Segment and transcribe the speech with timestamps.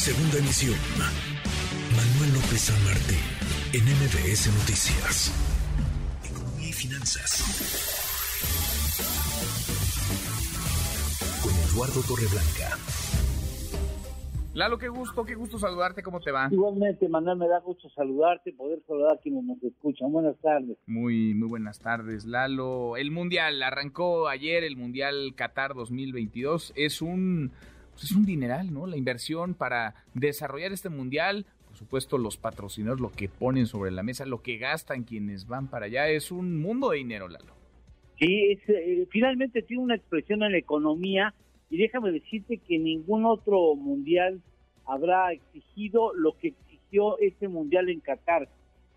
[0.00, 0.78] Segunda emisión.
[1.92, 3.20] Manuel López San Martín,
[3.76, 5.28] en MBS Noticias.
[6.24, 7.44] Economía y finanzas.
[11.42, 12.80] Con Eduardo Torreblanca.
[14.54, 16.48] Lalo, qué gusto, qué gusto saludarte, ¿cómo te va?
[16.50, 20.10] Igualmente, Manuel, me da gusto saludarte, poder saludar a quienes nos escuchan.
[20.10, 20.78] Buenas tardes.
[20.86, 22.96] Muy, muy buenas tardes, Lalo.
[22.96, 26.72] El Mundial arrancó ayer, el Mundial Qatar 2022.
[26.74, 27.52] Es un,
[28.00, 28.86] pues es un dineral, ¿no?
[28.86, 34.02] La inversión para desarrollar este Mundial, por supuesto, los patrocinadores, lo que ponen sobre la
[34.02, 37.52] mesa, lo que gastan quienes van para allá, es un mundo de dinero, Lalo.
[38.18, 41.34] Sí, es, eh, finalmente tiene una expresión en la economía
[41.68, 44.40] y déjame decirte que ningún otro mundial
[44.86, 48.48] habrá exigido lo que exigió este mundial en Qatar.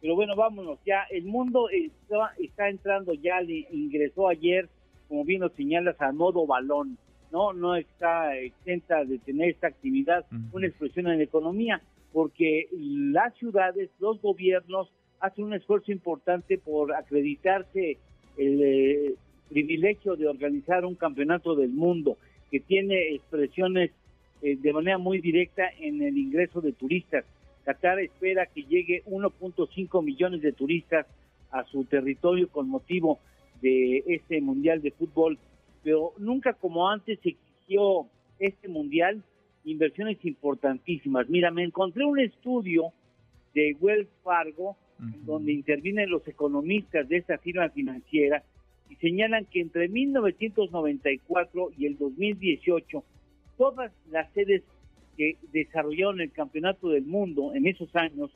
[0.00, 1.04] Pero bueno, vámonos ya.
[1.10, 4.68] El mundo está, está entrando ya, le ingresó ayer,
[5.08, 6.98] como bien lo señalas, a modo balón.
[7.30, 11.82] No, no está exenta de tener esta actividad, una expresión en la economía,
[12.12, 14.88] porque las ciudades, los gobiernos
[15.20, 17.98] hacen un esfuerzo importante por acreditarse
[18.36, 19.14] el eh,
[19.48, 22.16] privilegio de organizar un campeonato del mundo
[22.50, 23.90] que tiene expresiones
[24.42, 27.24] eh, de manera muy directa en el ingreso de turistas.
[27.64, 31.06] Qatar espera que llegue 1.5 millones de turistas
[31.50, 33.18] a su territorio con motivo
[33.60, 35.38] de este Mundial de Fútbol,
[35.88, 38.08] pero nunca como antes exigió
[38.38, 39.22] este Mundial
[39.64, 41.30] inversiones importantísimas.
[41.30, 42.92] Mira, me encontré un estudio
[43.54, 44.76] de Wells Fargo,
[45.24, 48.42] donde intervienen los economistas de esta firma financiera,
[48.90, 53.02] y señalan que entre 1994 y el 2018,
[53.56, 54.62] todas las sedes
[55.16, 58.30] que desarrollaron el Campeonato del Mundo en esos años,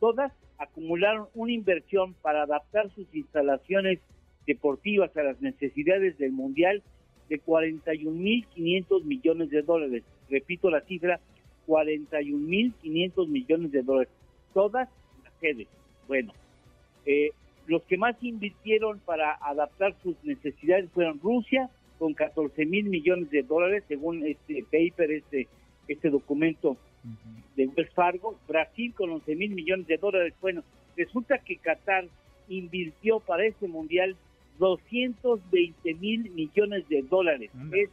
[0.00, 3.98] todas acumularon una inversión para adaptar sus instalaciones
[4.46, 6.82] deportivas a las necesidades del Mundial
[7.28, 10.02] de 41.500 millones de dólares.
[10.28, 11.20] Repito la cifra,
[11.66, 14.12] 41.500 millones de dólares.
[14.52, 14.88] Todas
[15.22, 15.68] las sedes.
[16.06, 16.32] Bueno,
[17.06, 17.30] eh,
[17.66, 23.42] los que más invirtieron para adaptar sus necesidades fueron Rusia, con 14 mil millones de
[23.42, 25.48] dólares, según este paper, este,
[25.88, 26.76] este documento
[27.56, 30.34] de Wells Fargo, Brasil con 11 mil millones de dólares.
[30.40, 30.62] Bueno,
[30.96, 32.06] resulta que Qatar
[32.48, 34.16] invirtió para este mundial
[34.58, 37.50] 220 mil millones de dólares.
[37.72, 37.90] Es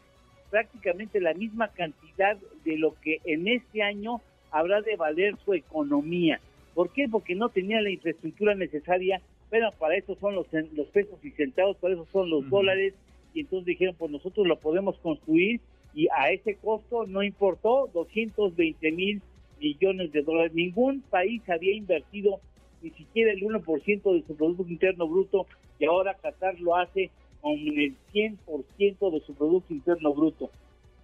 [0.50, 6.40] prácticamente la misma cantidad de lo que en este año habrá de valer su economía.
[6.74, 7.08] ¿Por qué?
[7.10, 11.76] Porque no tenía la infraestructura necesaria bueno, para eso son los, los pesos y centavos,
[11.76, 12.94] para eso son los dólares,
[13.34, 15.60] y entonces dijeron, pues nosotros lo podemos construir,
[15.94, 19.22] y a ese costo no importó 220 mil
[19.60, 20.54] millones de dólares.
[20.54, 22.40] Ningún país había invertido
[22.82, 25.46] ni siquiera el 1% de su Producto Interno Bruto,
[25.82, 27.10] y ahora Qatar lo hace
[27.42, 30.52] con el 100% de su Producto Interno Bruto.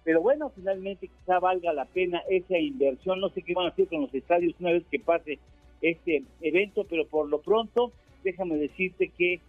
[0.04, 3.20] Pero bueno, finalmente quizá valga la pena esa inversión.
[3.20, 5.40] No sé qué van a hacer con los estadios una vez que pase
[5.82, 7.90] este evento, pero por lo pronto
[8.22, 9.40] déjame decirte que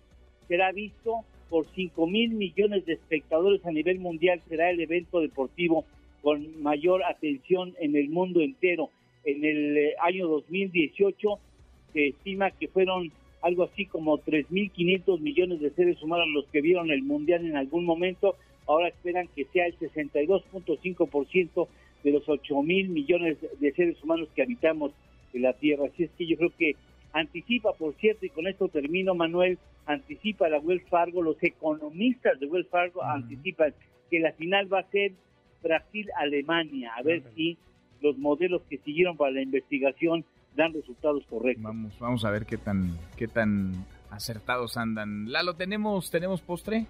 [0.48, 5.86] será visto por 5 mil millones de espectadores a nivel mundial, será el evento deportivo
[6.24, 8.90] con mayor atención en el mundo entero.
[9.26, 11.40] En el eh, año 2018
[11.94, 16.92] se estima que fueron algo así como 3.500 millones de seres humanos los que vieron
[16.92, 18.36] el mundial en algún momento.
[18.68, 21.68] Ahora esperan que sea el 62.5%
[22.04, 24.92] de los 8 mil millones de seres humanos que habitamos
[25.34, 25.86] en la Tierra.
[25.86, 26.76] Así es que yo creo que
[27.12, 32.46] Anticipa, por cierto, y con esto termino, Manuel, anticipa la Wells Fargo, los economistas de
[32.46, 33.74] Wells Fargo anticipan
[34.12, 35.14] que la final va a ser
[35.64, 37.58] Brasil-Alemania, a ver si
[38.02, 40.24] los modelos que siguieron para la investigación
[40.60, 41.64] dan resultados correctos.
[41.64, 45.32] Vamos, vamos a ver qué tan, qué tan acertados andan.
[45.32, 46.86] Lalo, ¿tenemos, ¿tenemos postre?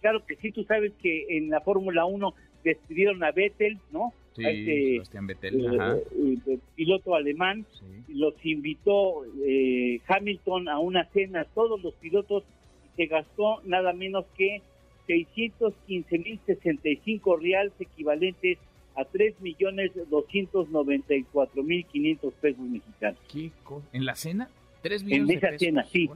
[0.00, 2.34] Claro que sí, tú sabes que en la Fórmula 1
[2.64, 4.14] despidieron a Vettel, ¿no?
[4.34, 7.66] Sí, este, Sebastián Vettel, eh, eh, piloto alemán,
[8.08, 12.44] los invitó eh, Hamilton a una cena, todos los pilotos,
[12.84, 14.62] y se gastó nada menos que
[15.06, 18.58] 615 mil 65 reales equivalentes
[18.96, 23.20] a 3 millones 294 mil 500 pesos mexicanos.
[23.30, 23.50] ¿Qué
[23.92, 24.48] ¿En la cena?
[24.82, 26.10] 3 millones En esa cena, sí.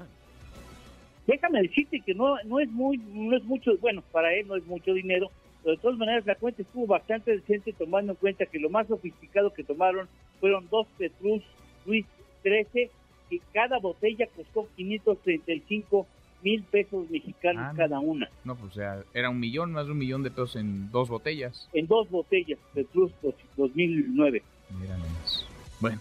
[1.26, 4.66] Déjame decirte que no, no es muy, no es mucho, bueno, para él no es
[4.66, 5.30] mucho dinero,
[5.64, 9.52] de todas maneras, la cuenta estuvo bastante decente tomando en cuenta que lo más sofisticado
[9.52, 10.08] que tomaron
[10.40, 11.42] fueron dos Petrus
[11.84, 12.06] Luis
[12.42, 12.90] 13,
[13.28, 16.06] que cada botella costó 535
[16.42, 18.28] mil pesos mexicanos ah, cada una.
[18.44, 21.08] No, pues o sea, era un millón, más de un millón de pesos en dos
[21.08, 21.68] botellas.
[21.72, 23.12] En dos botellas, Petrus
[23.56, 24.42] 2009.
[24.80, 25.46] Mira nomás.
[25.80, 26.00] Bueno,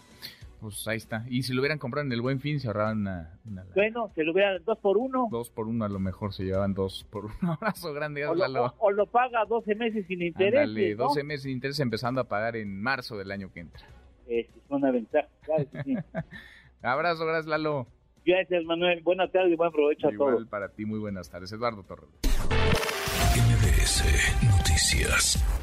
[0.60, 1.26] Pues ahí está.
[1.30, 3.40] Y si lo hubieran comprado en el Buen Fin, se ahorraban una...
[3.76, 5.30] bueno, se lo hubieran dos por uno.
[5.32, 7.54] Dos por uno, a lo mejor se llevaban dos por uno.
[7.54, 10.60] Abrazo grande, o lo, o, lo, paga 12 meses sin interés.
[10.60, 13.86] Dale, 12 meses sin interés empezando a pagar en marzo del año que entra.
[14.28, 15.96] Es una ventaja, claro sí.
[16.82, 17.88] Abrazo, gracias Lalo.
[18.30, 20.48] Gracias Manuel, buenas tardes y buen provecho a todos.
[20.50, 21.52] para ti, muy buenas tardes.
[21.52, 22.08] Eduardo Torres.
[23.36, 24.04] MBS
[24.56, 25.59] Noticias.